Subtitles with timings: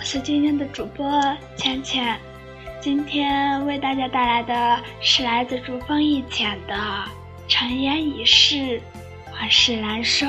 [0.00, 1.20] 我是今天的主播
[1.56, 2.18] 浅浅。
[2.80, 6.74] 今天为大家带来的是来自竹风一浅的
[7.46, 8.80] 《尘烟已逝，
[9.30, 10.26] 往事难收》。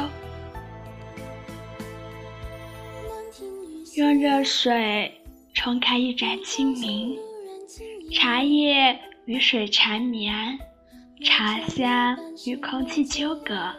[3.96, 5.10] 用热水
[5.54, 7.18] 冲开一盏清明，
[8.12, 10.60] 茶叶与水缠绵，
[11.24, 13.74] 茶香与空气纠葛，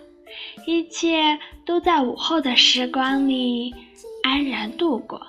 [0.66, 3.74] 一切都在午后的时光里
[4.22, 5.20] 安然度过。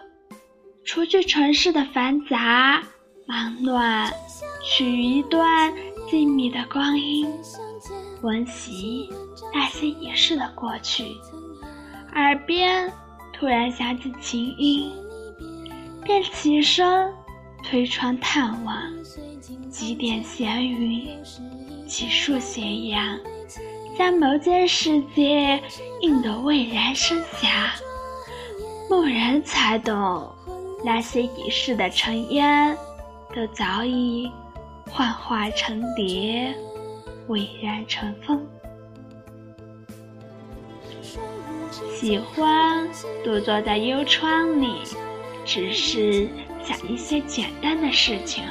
[0.85, 2.83] 除去城市的繁杂。
[3.25, 4.11] 忙乱，
[4.65, 5.73] 取一段
[6.09, 7.25] 静谧的光阴，
[8.21, 9.09] 温习
[9.53, 11.05] 那些已逝的过去。
[12.15, 12.91] 耳边
[13.31, 14.91] 突然响起琴音，
[16.03, 17.13] 便起身
[17.63, 18.75] 推窗探望，
[19.71, 21.07] 几点闲云，
[21.87, 23.17] 几束斜阳，
[23.97, 25.63] 将眸间世界
[26.01, 27.71] 映得蔚然生霞。
[28.89, 30.32] 蓦然才懂，
[30.83, 32.77] 那些已逝的尘烟。
[33.35, 34.31] 都早已
[34.91, 36.53] 幻化成蝶，
[37.27, 38.45] 蔚然成风。
[41.95, 42.87] 喜欢
[43.23, 44.83] 独坐在幽窗里，
[45.43, 46.29] 只是
[46.63, 48.43] 想一些简单的事情，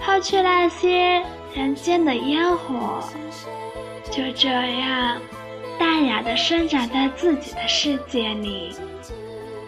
[0.00, 3.04] 抛去那些人间的烟火，
[4.10, 5.20] 就这样
[5.78, 8.72] 淡雅的生长在自己的世界里。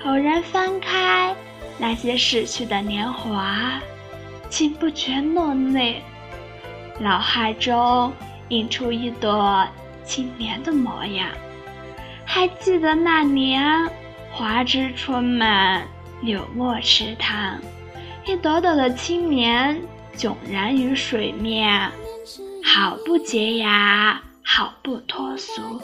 [0.04, 1.34] 偶然翻开
[1.78, 3.80] 那些逝去的年华。
[4.48, 6.02] 竟不觉落泪，
[6.98, 8.12] 脑海中
[8.48, 9.64] 映出一朵
[10.04, 11.28] 青莲的模样。
[12.24, 13.88] 还记得那年
[14.32, 15.86] 花枝春满，
[16.20, 17.60] 柳墨池塘，
[18.26, 19.80] 一朵朵的青莲
[20.16, 21.88] 迥然于水面，
[22.64, 25.80] 好不洁雅，好不脱俗。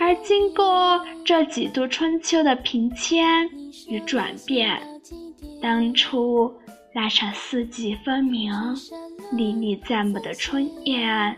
[0.00, 3.48] 而经过这几度春秋的平迁
[3.88, 4.80] 与转变，
[5.60, 6.52] 当初。
[6.96, 8.52] 那场四季分明、
[9.32, 11.36] 历历在目的春宴，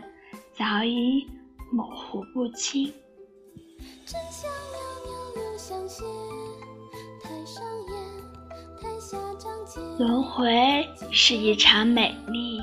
[0.55, 1.25] 早已
[1.71, 2.93] 模糊不清。
[9.97, 12.61] 轮回是一场美丽，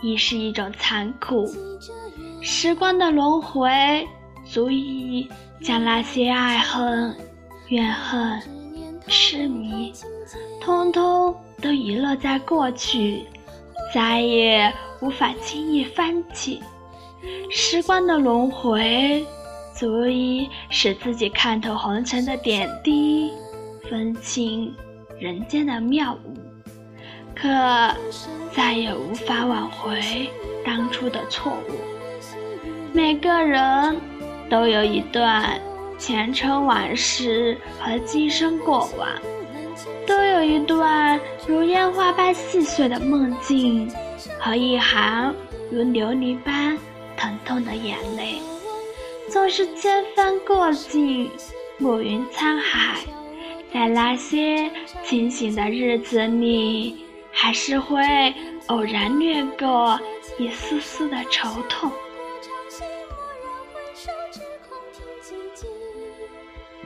[0.00, 1.46] 亦是一种残酷。
[2.40, 4.08] 时光的轮回，
[4.52, 5.26] 足以
[5.62, 7.16] 将那些爱恨、
[7.68, 8.42] 怨恨、
[9.08, 9.92] 痴迷，
[10.60, 11.34] 通通。
[11.62, 13.22] 都遗落在过去，
[13.94, 16.60] 再也无法轻易翻起。
[17.52, 19.24] 时光的轮回，
[19.72, 23.30] 足以使自己看透红尘的点滴，
[23.88, 24.74] 分清
[25.20, 26.34] 人间的妙物，
[27.32, 27.48] 可
[28.52, 30.28] 再也无法挽回
[30.66, 31.74] 当初的错误。
[32.92, 34.00] 每个人
[34.52, 35.58] 都有一段
[35.98, 39.08] 前尘往事和今生过往。
[40.06, 43.90] 都有一段如烟花般细碎的梦境，
[44.38, 45.34] 和一行
[45.70, 46.76] 如琉璃般
[47.16, 48.34] 疼痛的眼泪。
[49.30, 51.30] 纵是千帆过尽，
[51.78, 52.98] 暮云沧海，
[53.72, 54.70] 在那些
[55.02, 58.04] 清醒的日子里，还是会
[58.66, 59.98] 偶然掠过
[60.38, 61.90] 一丝丝的愁痛。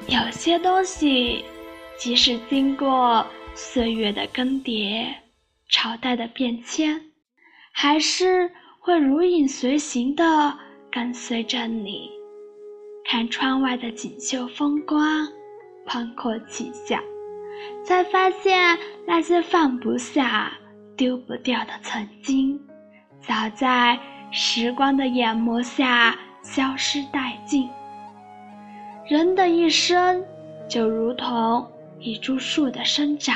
[0.08, 1.44] 有些东西。
[1.98, 5.14] 即使经过岁月的更迭、
[5.70, 7.00] 朝代的变迁，
[7.72, 10.58] 还是会如影随形地
[10.92, 12.10] 跟随着你。
[13.08, 15.26] 看窗外的锦绣风光、
[15.86, 17.02] 宽阔气象，
[17.82, 20.52] 才发现那些放不下、
[20.98, 22.60] 丢不掉的曾经，
[23.22, 23.98] 早在
[24.30, 27.66] 时光的眼眸下消失殆尽。
[29.08, 30.24] 人的一生，
[30.68, 31.66] 就如同……
[31.98, 33.34] 一株树的生长，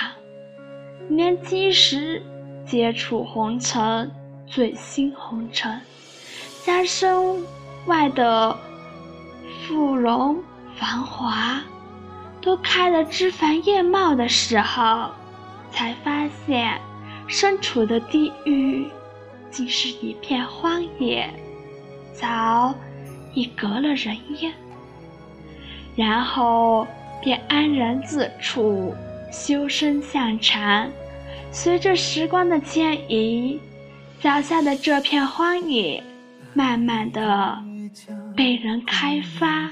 [1.08, 2.22] 年轻时
[2.66, 4.08] 接触红尘，
[4.46, 5.80] 醉心红尘，
[6.62, 7.42] 将身
[7.86, 8.56] 外的
[9.66, 10.38] 富荣
[10.76, 11.62] 繁华
[12.42, 15.10] 都开得枝繁叶茂的时候，
[15.72, 16.78] 才发现
[17.26, 18.86] 身处的地狱
[19.50, 21.28] 竟是一片荒野，
[22.12, 22.74] 早
[23.32, 24.52] 已隔了人烟。
[26.00, 26.86] 然后。
[27.22, 28.94] 便安然自处，
[29.30, 30.90] 修身向禅。
[31.52, 33.60] 随着时光的迁移，
[34.20, 36.02] 脚下的这片荒野，
[36.54, 37.62] 慢慢的
[38.34, 39.70] 被人开发。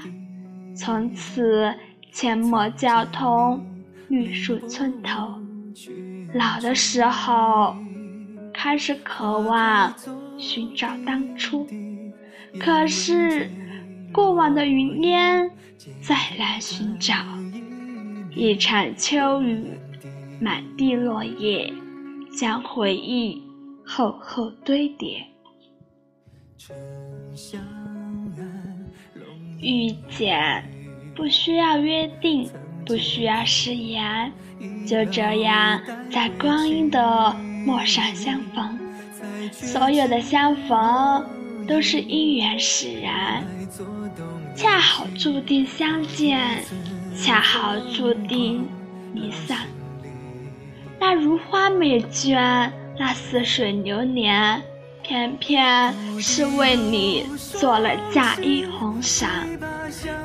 [0.75, 1.73] 从此，
[2.13, 3.65] 阡陌交通，
[4.09, 5.33] 绿树村头。
[6.35, 7.75] 老的时候，
[8.53, 9.91] 开始渴望
[10.37, 11.65] 寻找当初，
[12.59, 13.49] 可是
[14.11, 15.49] 过往的云烟
[16.01, 17.13] 再来寻找。
[18.35, 19.65] 一场秋雨
[20.39, 21.73] 满地落叶，
[22.37, 23.41] 将回忆
[23.85, 25.25] 厚厚堆叠。
[29.59, 30.63] 遇见，
[31.15, 32.49] 不需要约定，
[32.85, 34.31] 不需要誓言，
[34.85, 35.81] 就这样
[36.11, 37.33] 在光阴的
[37.65, 38.79] 陌上相逢。
[39.51, 41.25] 所有的相逢
[41.67, 43.43] 都是因缘使然，
[44.59, 46.65] 恰好注定相见，
[47.17, 48.67] 恰好注定
[49.13, 49.59] 离散。
[50.99, 52.69] 那如花美眷，
[52.99, 54.61] 那似水流年。
[55.01, 59.27] 偏偏是为你做了嫁衣红裳，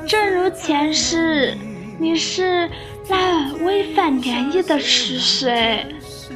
[0.05, 1.57] 正如前世，
[1.97, 2.69] 你是
[3.09, 5.83] 那微泛涟漪的池水，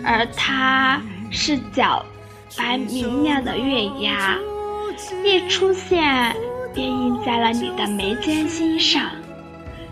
[0.04, 2.02] 而他是皎
[2.58, 4.38] 白明亮的月牙，
[5.24, 6.36] 一出现
[6.80, 9.12] 便印在了你的眉间心上。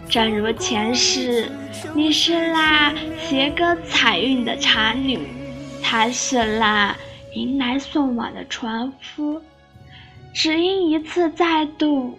[0.07, 1.51] 正如前世，
[1.93, 5.19] 你是那携歌彩韵的茶女，
[5.83, 6.95] 他是那。
[7.33, 9.39] 迎来送往的船夫，
[10.33, 12.17] 只因一次再度，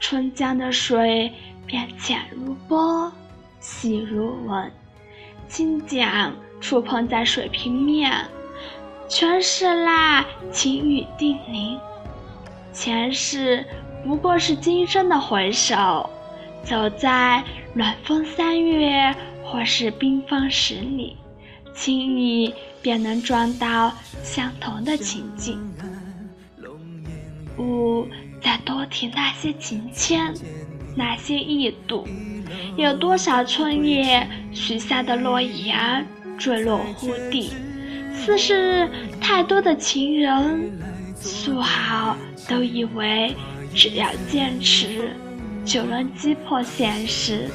[0.00, 1.32] 春江的水
[1.64, 3.10] 便浅如波，
[3.60, 4.70] 细如纹，
[5.46, 8.12] 轻桨触碰在水平面，
[9.08, 10.22] 全是那
[10.52, 11.78] 情语叮咛。
[12.72, 13.64] 前世
[14.04, 16.08] 不过是今生的回首，
[16.64, 17.42] 走在
[17.74, 19.14] 暖风三月，
[19.44, 21.16] 或是冰封十里，
[21.74, 22.54] 轻易。
[22.80, 23.92] 便能撞到
[24.22, 25.58] 相同的情景。
[27.58, 28.06] 勿
[28.40, 30.32] 再多提那些情牵，
[30.94, 32.06] 那些意度。
[32.76, 36.06] 有多少春夜许下的诺言
[36.38, 37.52] 坠落乎地？
[38.14, 38.88] 似是
[39.20, 40.80] 太多的情人，
[41.20, 42.16] 素好
[42.48, 43.34] 都以为
[43.74, 45.10] 只要坚持，
[45.64, 47.48] 就能击破现实，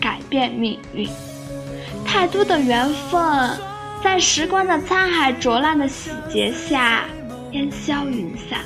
[0.00, 1.08] 改变命运。
[2.04, 3.50] 太多的缘分。
[4.02, 7.04] 在时光的沧海浊浪的洗劫下，
[7.52, 8.60] 烟消云散。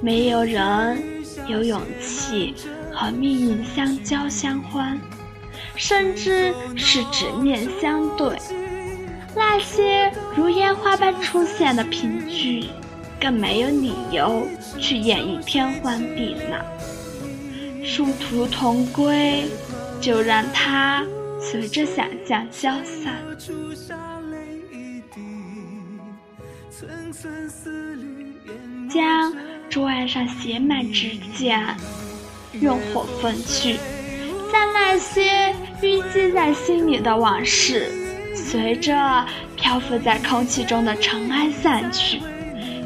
[0.00, 1.00] 没有人
[1.46, 2.52] 有勇气
[2.92, 5.00] 和命运相交相欢，
[5.76, 8.36] 甚至是直面相对。
[9.36, 12.64] 那些如烟花般出现的凭据，
[13.24, 14.46] 更没有理由
[14.78, 16.58] 去演绎天荒地老。
[17.82, 19.46] 殊途同归，
[19.98, 21.02] 就让它
[21.40, 23.14] 随着想象消散。
[28.90, 29.34] 将
[29.70, 31.74] 桌案上写满纸笺，
[32.60, 33.78] 用火焚去，
[34.52, 37.90] 将那些淤积在心里的往事，
[38.34, 39.24] 随着
[39.56, 42.20] 漂浮在空气中的尘埃散去。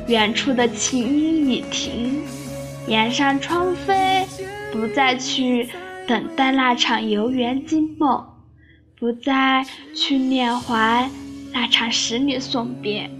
[0.09, 2.23] 远处的琴音已停，
[2.87, 4.27] 檐上窗扉，
[4.73, 5.69] 不再去
[6.07, 8.27] 等待那场游园惊梦，
[8.99, 9.63] 不再
[9.95, 11.11] 去缅怀
[11.53, 13.11] 那场十里送别。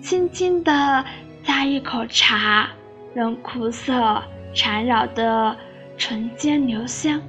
[0.00, 1.04] 轻轻地
[1.44, 2.70] 咂一口茶，
[3.14, 4.22] 任苦涩
[4.54, 5.54] 缠绕的
[5.98, 7.20] 唇间留香。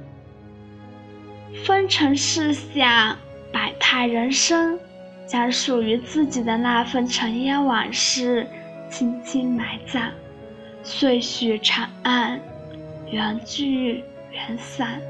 [1.66, 3.18] 风尘世相，
[3.52, 4.78] 百态人生，
[5.26, 8.46] 将属于自己的那份尘烟往事
[8.94, 10.12] 轻轻埋葬。
[10.84, 12.40] 岁序长安，
[13.10, 15.00] 缘聚缘散。